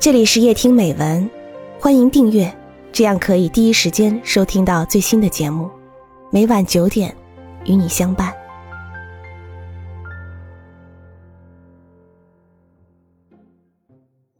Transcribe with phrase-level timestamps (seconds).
[0.00, 1.28] 这里是夜听美文，
[1.80, 2.56] 欢迎订阅，
[2.92, 5.68] 这样可以第一时间收听到最新的节目。
[6.30, 7.12] 每晚九点，
[7.64, 8.32] 与你相伴。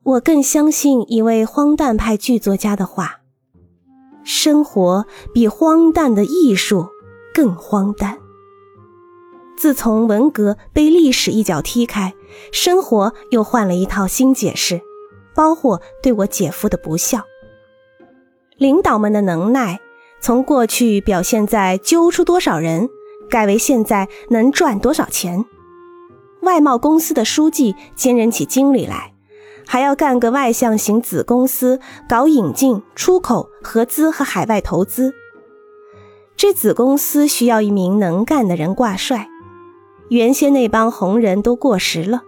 [0.04, 3.18] 我更相信一位荒诞派剧作家的话：
[4.22, 6.86] 生活比荒诞的艺术
[7.34, 8.16] 更荒诞。
[9.56, 12.14] 自从文革被历史一脚踢开，
[12.52, 14.82] 生活又换了一套新解释。
[15.38, 17.22] 包括对我姐夫的不孝，
[18.56, 19.78] 领导们的能耐
[20.20, 22.88] 从过去表现在揪出多少人，
[23.30, 25.44] 改为现在能赚多少钱。
[26.42, 29.14] 外贸公司的书记兼任起经理来，
[29.64, 35.14] 还要干个外向型子公司，搞引进、出口、合资和海外投资。
[36.36, 39.28] 这子公司需要一名能干的人挂帅，
[40.08, 42.24] 原先那帮红人都过时了，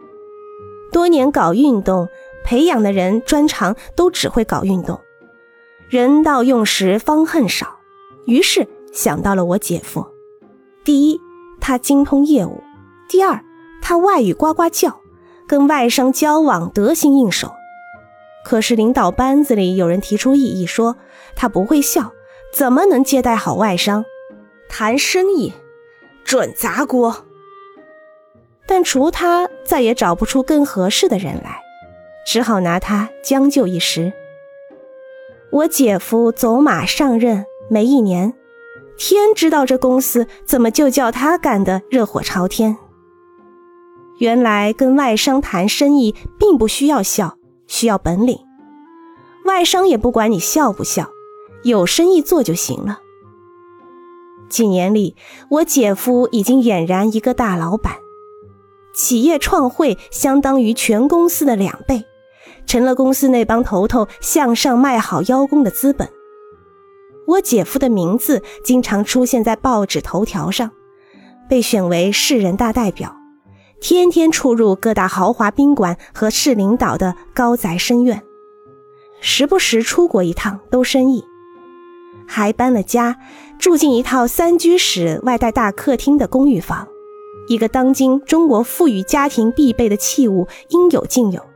[0.93, 2.09] 多年搞运动。
[2.51, 4.99] 培养的人专长都只会搞运动，
[5.89, 7.79] 人到用时方恨少，
[8.27, 10.05] 于是想到了我姐夫。
[10.83, 11.21] 第一，
[11.61, 12.61] 他精通业务；
[13.09, 13.45] 第二，
[13.81, 15.01] 他外语呱呱叫，
[15.47, 17.53] 跟外商交往得心应手。
[18.45, 20.97] 可是领导班子里有人提出异议，说
[21.37, 22.11] 他不会笑，
[22.53, 24.05] 怎么能接待好外商？
[24.69, 25.53] 谈生意
[26.25, 27.27] 准砸锅。
[28.67, 31.63] 但除他，再也找不出更合适的人来。
[32.27, 34.13] 只好拿他将就一时。
[35.51, 38.35] 我姐夫走马上任没一年，
[38.97, 42.77] 天知道这公司怎么就叫他干得热火朝天。
[44.19, 48.39] 原来跟外商谈生意并不需要笑，需要本领。
[49.47, 51.09] 外商也不管你笑不笑，
[51.63, 53.01] 有生意做就行了。
[54.49, 55.17] 几年里，
[55.49, 57.97] 我姐夫已经俨然一个大老板，
[58.93, 62.05] 企业创汇相当于全公司的两倍。
[62.67, 66.09] 成了公司那帮头头向上卖好邀功的资本。
[67.27, 70.71] 我姐夫的名字经常出现在报纸头条上，
[71.49, 73.17] 被选为市人大代表，
[73.81, 78.23] 天天出入各大豪华宾馆和市领导的高宅深院，
[79.21, 81.25] 时不时出国一趟兜生意，
[82.27, 83.17] 还搬了家，
[83.59, 86.89] 住进一套三居室外带大客厅的公寓房，
[87.47, 91.50] 一个当今中国富裕家庭必备的器物，应有尽有。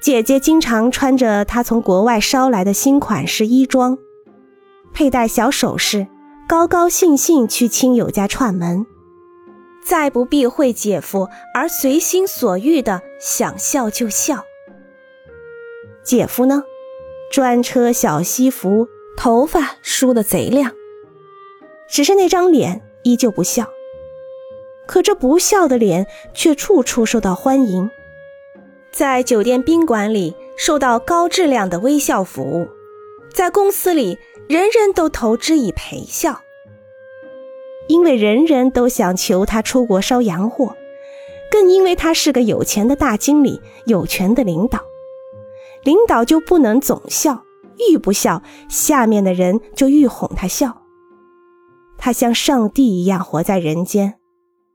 [0.00, 3.98] 姐姐经常穿着她从国外捎来的新款式衣装，
[4.94, 6.06] 佩戴小首饰，
[6.48, 8.86] 高高兴兴去亲友家串门，
[9.84, 14.42] 再不避讳姐夫，而随心所欲的想笑就笑。
[16.02, 16.62] 姐夫呢，
[17.30, 18.88] 专车小西服，
[19.18, 20.72] 头发梳得贼亮，
[21.90, 23.68] 只是那张脸依旧不笑，
[24.86, 27.90] 可这不笑的脸却处处受到欢迎。
[28.92, 32.68] 在酒店宾馆里受到高质量的微笑服务，
[33.32, 34.18] 在公司里
[34.48, 36.40] 人人都投之以陪笑，
[37.86, 40.76] 因为人人都想求他出国捎洋货，
[41.50, 44.80] 更因为他是个有钱的大经理，有权的领导，
[45.84, 47.44] 领导就不能总笑，
[47.88, 50.82] 愈不笑，下面的人就愈哄他笑。
[51.96, 54.18] 他像上帝一样活在人间，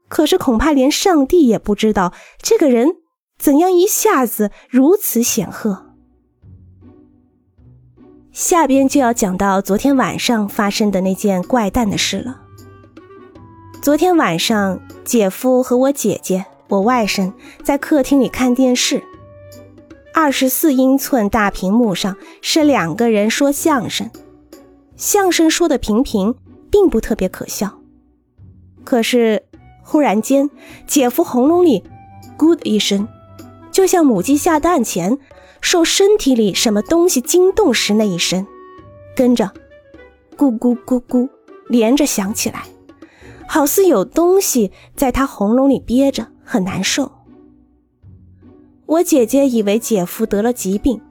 [0.08, 3.02] 可是恐怕连上帝也不知道这个人。
[3.38, 5.86] 怎样一下子如此显赫？
[8.32, 12.42] 下边就要讲到昨天晚上发生的那件怪诞的事了。
[13.82, 17.32] 昨天晚上，姐夫和我姐姐、我外甥
[17.64, 19.04] 在客厅里看电视，
[20.14, 24.10] 二十四英寸大屏幕上是两个人说相声，
[24.98, 26.36] 相声说的平平，
[26.72, 27.80] 并不特别可笑。
[28.84, 29.44] 可是
[29.84, 30.50] 忽然间，
[30.88, 31.84] 姐夫喉咙里
[32.38, 33.08] “咕”的一声。
[33.76, 35.18] 就像母鸡下蛋前
[35.60, 38.48] 受身体里什么东西惊动时那一声，
[39.18, 39.52] 跟着
[40.38, 41.28] 咕咕咕咕
[41.68, 42.64] 连着响起来，
[43.50, 47.12] 好似有东西在他喉咙里憋着，很难受。
[48.86, 51.02] 我姐姐以为姐夫得了疾病，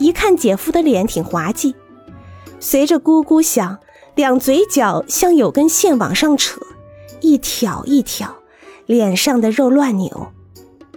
[0.00, 1.72] 一看姐夫的脸挺滑稽，
[2.58, 3.78] 随着咕咕响，
[4.16, 6.60] 两嘴角像有根线往上扯，
[7.20, 8.38] 一挑一挑，
[8.86, 10.32] 脸上的肉乱扭。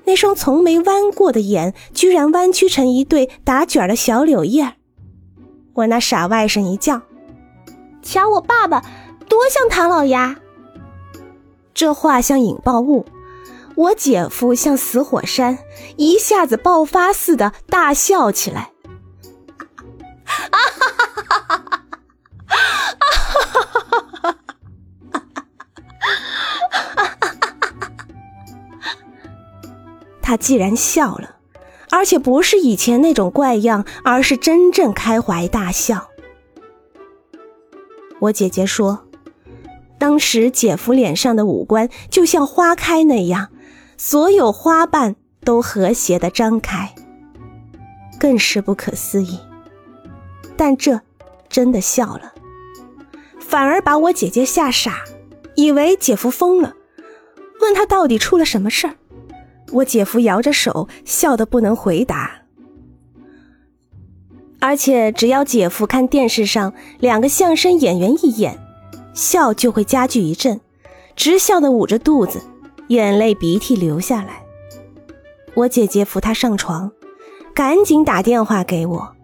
[0.06, 4.74] 那双从没弯过的眼，居然弯曲成一对打卷的小柳叶
[5.74, 7.02] 我那傻外甥一叫
[8.02, 8.82] ：“瞧我爸爸，
[9.28, 10.38] 多像唐老鸭！”
[11.74, 13.06] 这话像引爆物，
[13.76, 15.58] 我姐夫像死火山，
[15.98, 18.72] 一下子爆发似的大笑起来。
[30.36, 31.38] 他既然笑了，
[31.92, 36.10] 而且不是以前那种怪样，而是真正开怀大笑。
[38.20, 39.08] 我姐姐说，
[39.98, 43.48] 当时姐夫脸上的五官就像花开那样，
[43.98, 45.16] 所有花瓣
[45.46, 46.94] 都和谐的张开，
[48.20, 49.40] 更是不可思议。
[50.58, 51.00] 但这
[51.48, 52.34] 真的笑了，
[53.40, 55.00] 反而把我姐姐吓傻，
[55.56, 56.76] 以为姐夫疯了，
[57.62, 58.96] 问他到底出了什么事儿。
[59.72, 62.42] 我姐夫摇着手，笑得不能回答。
[64.60, 68.58] 而且只要姐夫看电视上两个相声演员一演，
[69.14, 70.60] 笑就会加剧一阵，
[71.16, 72.42] 直笑得捂着肚子，
[72.88, 74.44] 眼泪鼻涕流下来。
[75.54, 76.92] 我姐姐扶他上床，
[77.54, 79.16] 赶紧打电话给我，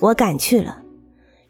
[0.00, 0.82] 我赶去了。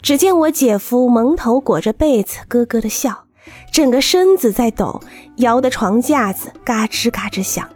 [0.02, 3.24] 只见我姐夫蒙头裹着被子，咯咯的笑，
[3.72, 5.00] 整个身子在抖，
[5.36, 7.68] 摇得床架子嘎吱嘎吱响。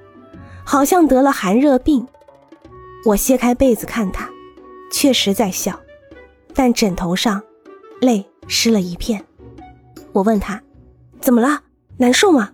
[0.65, 2.07] 好像得了寒热病，
[3.05, 4.29] 我掀开被子看他，
[4.91, 5.79] 确实在笑，
[6.55, 7.41] 但枕头上
[8.01, 9.25] 泪湿了一片。
[10.13, 10.61] 我问他
[11.21, 11.61] ：“怎么了？
[11.99, 12.51] 难受吗？”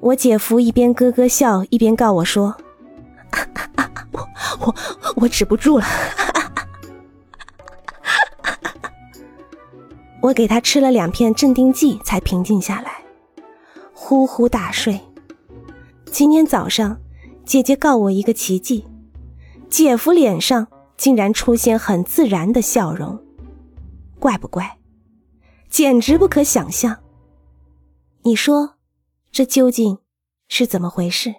[0.00, 2.56] 我姐夫一边咯咯笑，一边告我说
[4.60, 4.74] ：“我我
[5.16, 5.84] 我止不住了。”
[10.22, 13.02] 我给他吃了两片镇定剂，才平静下来，
[13.92, 15.00] 呼呼大睡。
[16.12, 17.00] 今天早上，
[17.44, 18.84] 姐姐告我一个奇迹，
[19.68, 20.66] 姐夫脸上
[20.96, 23.18] 竟然出现很自然的笑容，
[24.18, 24.78] 怪不怪？
[25.68, 26.98] 简直不可想象。
[28.22, 28.74] 你说，
[29.30, 29.98] 这究竟
[30.48, 31.36] 是怎么回事？